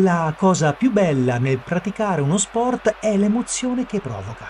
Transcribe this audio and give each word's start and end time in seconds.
La 0.00 0.34
cosa 0.36 0.74
più 0.74 0.92
bella 0.92 1.38
nel 1.38 1.58
praticare 1.58 2.20
uno 2.20 2.36
sport 2.36 2.96
è 3.00 3.16
l'emozione 3.16 3.86
che 3.86 4.00
provoca. 4.00 4.46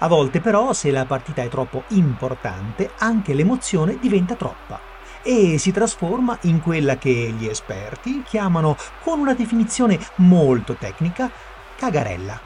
A 0.00 0.08
volte 0.08 0.40
però, 0.40 0.74
se 0.74 0.90
la 0.90 1.06
partita 1.06 1.42
è 1.42 1.48
troppo 1.48 1.84
importante, 1.88 2.90
anche 2.98 3.32
l'emozione 3.32 3.98
diventa 3.98 4.34
troppa 4.34 4.78
e 5.22 5.56
si 5.56 5.72
trasforma 5.72 6.36
in 6.42 6.60
quella 6.60 6.98
che 6.98 7.34
gli 7.34 7.46
esperti 7.46 8.22
chiamano, 8.24 8.76
con 9.02 9.20
una 9.20 9.32
definizione 9.32 9.98
molto 10.16 10.74
tecnica, 10.74 11.30
cagarella. 11.76 12.38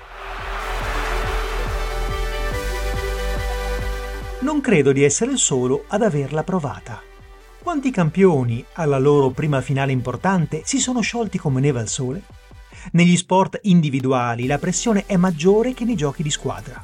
Non 4.42 4.60
credo 4.60 4.92
di 4.92 5.02
essere 5.02 5.32
il 5.32 5.38
solo 5.38 5.86
ad 5.88 6.02
averla 6.02 6.44
provata. 6.44 7.02
Quanti 7.60 7.90
campioni, 7.90 8.64
alla 8.74 8.98
loro 8.98 9.30
prima 9.30 9.60
finale 9.60 9.92
importante, 9.92 10.62
si 10.64 10.78
sono 10.78 11.00
sciolti 11.00 11.38
come 11.38 11.60
neve 11.60 11.80
al 11.80 11.88
sole? 11.88 12.22
Negli 12.92 13.16
sport 13.16 13.58
individuali 13.62 14.46
la 14.46 14.58
pressione 14.58 15.04
è 15.06 15.16
maggiore 15.16 15.74
che 15.74 15.84
nei 15.84 15.96
giochi 15.96 16.22
di 16.22 16.30
squadra, 16.30 16.82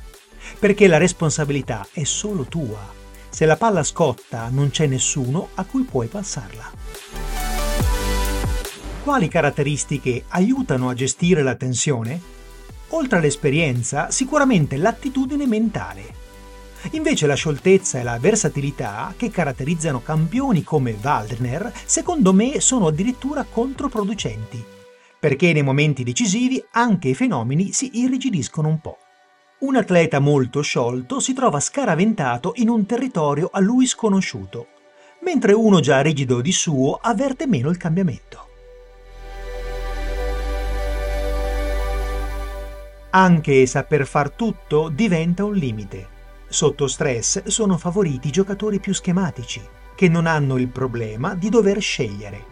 perché 0.59 0.87
la 0.89 0.99
responsabilità 0.99 1.87
è 1.93 2.03
solo 2.05 2.45
tua. 2.45 2.93
Se 3.31 3.47
la 3.47 3.57
palla 3.57 3.83
scotta 3.83 4.49
non 4.51 4.71
c'è 4.71 4.87
nessuno 4.87 5.51
a 5.55 5.65
cui 5.65 5.85
puoi 5.85 6.09
passarla. 6.09 6.73
Quali 9.05 9.29
caratteristiche 9.29 10.25
aiutano 10.29 10.89
a 10.89 10.95
gestire 10.95 11.43
la 11.43 11.55
tensione? 11.55 12.21
Oltre 12.89 13.19
all'esperienza, 13.19 14.11
sicuramente 14.11 14.77
l'attitudine 14.77 15.47
mentale 15.47 16.14
Invece 16.91 17.27
la 17.27 17.35
scioltezza 17.35 17.99
e 17.99 18.03
la 18.03 18.19
versatilità 18.19 19.15
che 19.17 19.31
caratterizzano 19.31 20.03
campioni 20.03 20.63
come 20.63 20.97
Waldner, 21.01 21.73
secondo 21.85 22.33
me, 22.33 22.61
sono 22.61 22.89
addirittura 22.89 23.45
controproducenti, 23.45 24.63
perché 25.19 25.53
nei 25.53 25.63
momenti 25.63 26.05
decisivi 26.05 26.63
anche 26.73 27.09
i 27.09 27.15
fenomeni 27.15 27.73
si 27.73 27.91
irrigidiscono 27.95 28.69
un 28.69 28.81
po'. 28.81 28.99
Un 29.61 29.77
atleta 29.77 30.19
molto 30.19 30.61
sciolto 30.61 31.21
si 31.21 31.33
trova 31.33 31.59
scaraventato 31.59 32.53
in 32.57 32.69
un 32.69 32.85
territorio 32.85 33.49
a 33.51 33.61
lui 33.61 33.87
sconosciuto, 33.87 34.67
mentre 35.23 35.53
uno 35.53 35.81
già 35.81 36.03
rigido 36.03 36.43
di 36.43 36.53
suo 36.53 36.99
avverte 37.01 37.47
meno 37.47 37.71
il 37.71 37.79
cambiamento. 37.79 38.49
Anche 43.11 43.65
saper 43.67 44.07
far 44.07 44.31
tutto 44.33 44.91
diventa 44.91 45.45
un 45.45 45.55
limite. 45.55 46.14
Sotto 46.55 46.87
stress 46.87 47.47
sono 47.47 47.77
favoriti 47.77 48.29
i 48.29 48.31
giocatori 48.31 48.79
più 48.79 48.95
schematici, 48.95 49.61
che 49.97 50.09
non 50.09 50.25
hanno 50.25 50.57
il 50.57 50.69
problema 50.69 51.35
di 51.35 51.49
dover 51.49 51.81
scegliere. 51.81 52.45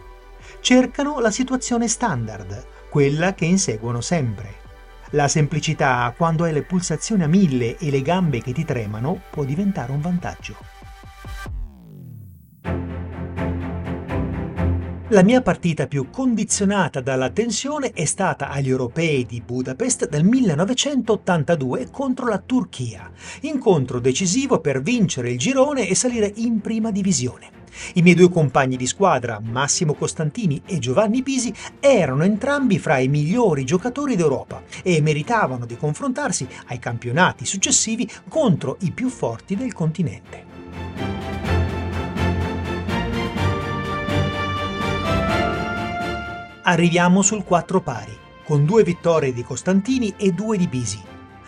Cercano 0.59 1.21
la 1.21 1.31
situazione 1.31 1.87
standard, 1.87 2.65
quella 2.89 3.33
che 3.33 3.45
inseguono 3.45 4.01
sempre. 4.01 4.55
La 5.11 5.29
semplicità, 5.29 6.13
quando 6.17 6.43
hai 6.43 6.51
le 6.51 6.63
pulsazioni 6.63 7.23
a 7.23 7.27
mille 7.27 7.77
e 7.77 7.89
le 7.89 8.01
gambe 8.01 8.41
che 8.41 8.51
ti 8.51 8.65
tremano, 8.65 9.21
può 9.31 9.45
diventare 9.45 9.93
un 9.93 10.01
vantaggio. 10.01 10.57
La 15.13 15.21
mia 15.21 15.43
partita 15.43 15.85
più 15.85 16.09
condizionata 16.09 16.99
dalla 16.99 17.29
tensione 17.29 17.91
è 17.91 18.03
stata 18.03 18.49
agli 18.49 18.69
europei 18.69 19.27
di 19.27 19.43
Budapest 19.45 20.09
del 20.09 20.23
1982 20.23 21.89
contro 21.91 22.25
la 22.25 22.39
Turchia, 22.39 23.11
incontro 23.41 23.99
decisivo 23.99 24.59
per 24.59 24.81
vincere 24.81 25.29
il 25.29 25.37
girone 25.37 25.87
e 25.87 25.93
salire 25.93 26.31
in 26.37 26.61
prima 26.61 26.89
divisione. 26.89 27.51
I 27.93 28.01
miei 28.01 28.15
due 28.15 28.31
compagni 28.31 28.75
di 28.75 28.87
squadra, 28.87 29.39
Massimo 29.39 29.93
Costantini 29.93 30.63
e 30.65 30.79
Giovanni 30.79 31.21
Pisi, 31.21 31.53
erano 31.79 32.23
entrambi 32.23 32.79
fra 32.79 32.97
i 32.97 33.07
migliori 33.07 33.65
giocatori 33.65 34.15
d'Europa 34.15 34.63
e 34.81 34.99
meritavano 34.99 35.67
di 35.67 35.77
confrontarsi 35.77 36.47
ai 36.69 36.79
campionati 36.79 37.45
successivi 37.45 38.09
contro 38.27 38.77
i 38.79 38.89
più 38.89 39.09
forti 39.09 39.55
del 39.55 39.73
continente. 39.73 40.52
Arriviamo 46.65 47.21
sul 47.21 47.43
4 47.43 47.81
pari, 47.81 48.17
con 48.45 48.63
due 48.63 48.83
vittorie 48.83 49.33
di 49.33 49.43
Costantini 49.43 50.13
e 50.15 50.31
due 50.31 50.57
di 50.57 50.69
Bisi. 50.69 51.01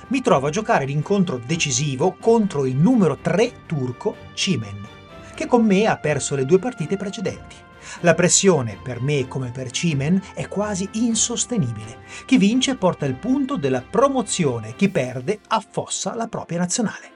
Mi 0.08 0.20
trovo 0.20 0.48
a 0.48 0.50
giocare 0.50 0.84
l'incontro 0.84 1.38
decisivo 1.38 2.18
contro 2.20 2.66
il 2.66 2.76
numero 2.76 3.18
3 3.20 3.62
turco 3.66 4.18
Cimen, 4.34 4.86
che 5.34 5.46
con 5.46 5.66
me 5.66 5.86
ha 5.86 5.96
perso 5.96 6.36
le 6.36 6.44
due 6.44 6.60
partite 6.60 6.98
precedenti. 6.98 7.56
La 8.02 8.14
pressione, 8.14 8.78
per 8.84 9.00
me 9.00 9.26
come 9.30 9.52
per 9.52 9.72
Cimen, 9.72 10.22
è 10.34 10.50
quasi 10.50 10.90
insostenibile. 10.94 12.00
Chi 12.26 12.38
vince 12.38 12.76
porta 12.76 13.06
il 13.06 13.16
punto 13.16 13.56
della 13.56 13.82
promozione, 13.82 14.76
chi 14.76 14.90
perde 14.90 15.40
affossa 15.48 16.14
la 16.14 16.28
propria 16.28 16.60
nazionale. 16.60 17.15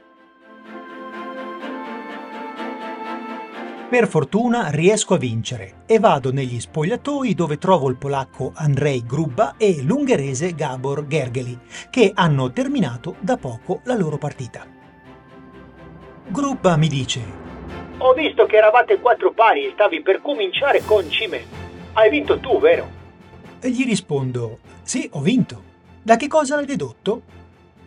Per 3.89 4.07
fortuna 4.07 4.69
riesco 4.69 5.16
a 5.16 5.17
vincere 5.17 5.81
e 5.88 5.97
vado 5.97 6.31
negli 6.31 6.59
spogliatoi 6.59 7.33
dove 7.33 7.57
trovo 7.57 7.89
il 7.89 7.95
polacco 7.95 8.51
Andrzej 8.53 9.03
Grubba 9.03 9.55
e 9.57 9.81
l'ungherese 9.81 10.53
Gabor 10.53 11.07
Gergely, 11.07 11.57
che 11.89 12.11
hanno 12.13 12.51
terminato 12.51 13.16
da 13.19 13.35
poco 13.38 13.81
la 13.85 13.95
loro 13.95 14.19
partita. 14.19 14.63
Grubba 16.27 16.77
mi 16.77 16.88
dice: 16.88 17.19
Ho 17.97 18.13
visto 18.13 18.45
che 18.45 18.57
eravate 18.57 19.00
quattro 19.00 19.31
pari 19.31 19.66
e 19.66 19.72
stavi 19.73 20.03
per 20.03 20.21
cominciare 20.21 20.83
con 20.85 21.09
Cime. 21.09 21.41
Hai 21.94 22.11
vinto 22.11 22.39
tu, 22.39 22.59
vero? 22.59 22.88
E 23.59 23.71
gli 23.71 23.85
rispondo: 23.85 24.59
Sì, 24.83 25.09
ho 25.13 25.21
vinto. 25.21 25.63
Da 26.03 26.16
che 26.16 26.27
cosa 26.27 26.57
l'hai 26.57 26.66
dedotto? 26.66 27.23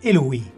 E 0.01 0.13
lui: 0.13 0.51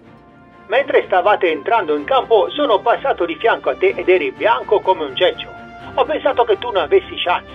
Mentre 0.67 1.05
stavate 1.05 1.51
entrando 1.51 1.95
in 1.95 2.05
campo 2.05 2.49
sono 2.51 2.81
passato 2.81 3.27
di 3.27 3.37
fianco 3.37 3.71
a 3.71 3.77
te 3.77 3.93
ed 3.97 4.09
eri 4.09 4.33
bianco 4.33 4.81
come 4.81 5.05
un 5.05 5.15
geccio. 5.15 5.53
Ho 5.95 6.05
pensato 6.05 6.45
che 6.45 6.59
tu 6.59 6.71
non 6.71 6.83
avessi 6.83 7.15
chance. 7.17 7.53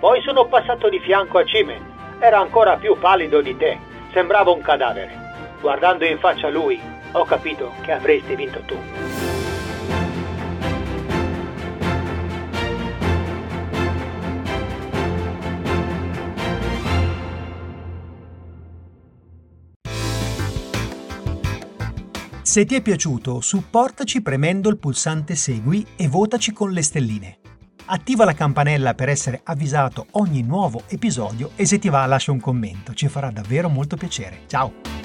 Poi 0.00 0.20
sono 0.22 0.46
passato 0.46 0.88
di 0.88 0.98
fianco 0.98 1.38
a 1.38 1.44
Cimen. 1.44 2.18
Era 2.18 2.40
ancora 2.40 2.76
più 2.76 2.98
pallido 2.98 3.40
di 3.40 3.56
te. 3.56 3.78
Sembrava 4.12 4.50
un 4.50 4.60
cadavere. 4.60 5.16
Guardando 5.60 6.04
in 6.04 6.18
faccia 6.18 6.48
a 6.48 6.50
lui, 6.50 6.80
ho 7.12 7.24
capito 7.24 7.72
che 7.82 7.92
avresti 7.92 8.34
vinto 8.34 8.60
tu. 8.66 9.29
Se 22.50 22.64
ti 22.64 22.74
è 22.74 22.82
piaciuto, 22.82 23.40
supportaci 23.40 24.22
premendo 24.22 24.68
il 24.70 24.76
pulsante 24.76 25.36
Segui 25.36 25.86
e 25.94 26.08
votaci 26.08 26.50
con 26.50 26.72
le 26.72 26.82
stelline. 26.82 27.38
Attiva 27.84 28.24
la 28.24 28.32
campanella 28.32 28.94
per 28.94 29.08
essere 29.08 29.40
avvisato 29.44 30.08
ogni 30.14 30.42
nuovo 30.42 30.82
episodio 30.88 31.52
e 31.54 31.64
se 31.64 31.78
ti 31.78 31.88
va 31.88 32.04
lascia 32.06 32.32
un 32.32 32.40
commento, 32.40 32.92
ci 32.92 33.06
farà 33.06 33.30
davvero 33.30 33.68
molto 33.68 33.96
piacere. 33.96 34.40
Ciao! 34.48 34.99